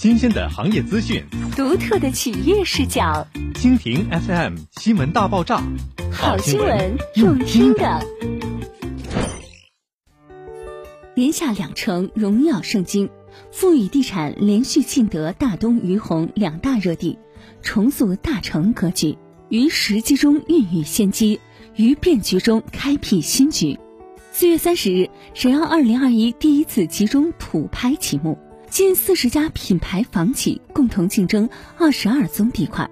[0.00, 1.22] 新鲜的行业资讯，
[1.54, 3.28] 独特的企业视角。
[3.52, 5.62] 蜻蜓 FM 新闻大爆炸，
[6.10, 8.02] 好新闻用听的。
[11.14, 13.10] 连下两城，荣耀盛京。
[13.52, 17.18] 富宇地产连续竞得大东、于洪两大热地，
[17.60, 19.18] 重塑大城格局，
[19.50, 21.40] 于时机中孕育先机，
[21.76, 23.78] 于变局中开辟新局。
[24.32, 28.38] 四月三十日，沈阳二零二一第一次集中土拍启幕，
[28.70, 32.88] 近四十家品牌房企共同竞争二十二宗地块，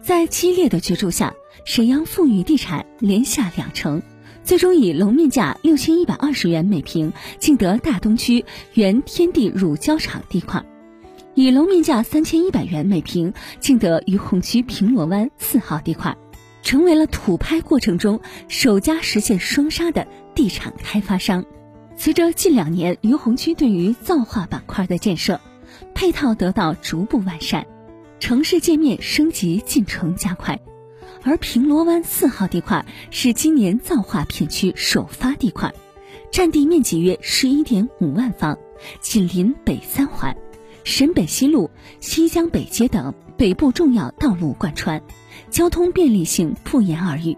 [0.00, 4.00] 在激烈的角逐下，沈阳富宇地产连下两城。
[4.44, 10.64] 最终以楼面价六千一百二十元每平竞得大东区原天地乳胶厂地块，
[11.34, 16.16] 以楼面价三千一百元每平竞得于洪区平罗湾四号地块，
[16.62, 21.44] 成为了土拍过程中首家实现双杀的地产开发商。
[22.00, 25.38] 随着近两年于洪区对于造化板块的建设，
[25.94, 27.66] 配套得到逐步完善，
[28.18, 30.58] 城市界面升级进程加快。
[31.22, 35.74] 而平罗湾四号地块是今年造化片区首发地块，
[36.32, 38.58] 占地面积约十一点五万方，
[39.02, 40.34] 紧邻北三环、
[40.84, 45.02] 沈北西路、西江北街等北部重要道路贯穿，
[45.50, 47.36] 交通便利性不言而喻。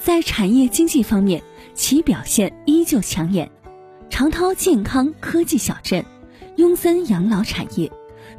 [0.00, 1.42] 在产业经济方面，
[1.74, 3.50] 其表现依旧抢眼。
[4.16, 6.04] 长涛健康科技小镇、
[6.54, 7.90] 雍森养老产业、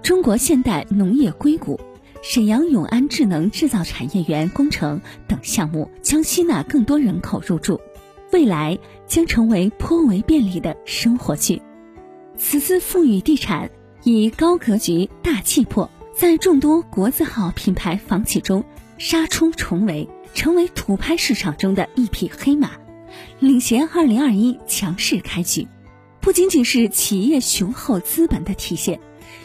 [0.02, 1.78] 中国现代农业硅谷。
[2.24, 7.82] 沈阳永安智能制造产业园工程等项目将吸纳更多人口入住，
[8.32, 11.62] 未来将成为颇为便利的生活区。
[12.38, 13.70] 此次富裕地产
[14.04, 18.64] 以高格局、大气魄，在众多国字号品牌房企中
[18.98, 22.72] 杀出重围，成为土拍市场中的一匹黑马，
[23.40, 25.68] 领衔2021强势开局。
[26.22, 29.00] 不仅仅是企业雄厚资本的体现。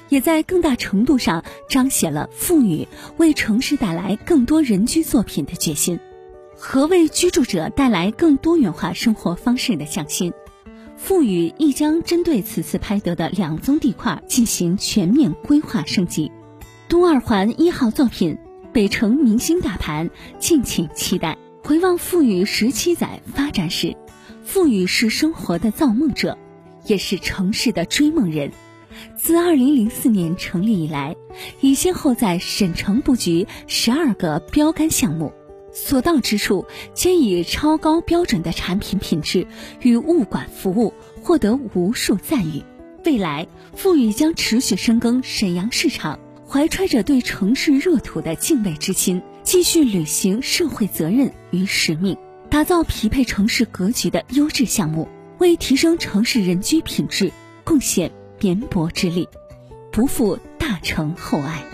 [0.08, 5.98] 也在更大程度上彰显了富裕为城市带来更多人居作品的决心，
[6.56, 10.32] 和为居住者带来更多元化生活方式的匠心。
[10.97, 16.31] 富裕亦将针对此次拍得的两宗地块进行全面规划升级。
[16.88, 18.37] 东二环一号作品
[18.72, 21.38] 北城明星大盘，敬请期待。
[21.70, 23.97] 回望富裕十七载发展史，
[24.42, 26.36] 富裕是生活的造梦者，
[26.84, 28.50] 也是城市的追梦人。
[29.16, 31.14] 自2004年成立以来，
[31.60, 35.32] 已先后在省城布局十二个标杆项目，
[35.72, 39.47] 所到之处皆以超高标准的产品品质
[39.80, 40.92] 与物管服务
[41.22, 42.64] 获得无数赞誉。
[43.04, 52.16] 未来，富裕将持续深耕沈阳市场，怀揣着对城市热土的敬畏之心，继续履行社会责任与使命，
[52.49, 57.33] 打造匹配城市格局的优质项目，为提升城市人居品质
[57.65, 58.12] 贡献。
[58.39, 59.28] 绵薄之力，
[59.91, 61.65] 不负大成厚爱。